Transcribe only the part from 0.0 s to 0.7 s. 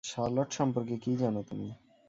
Charlotte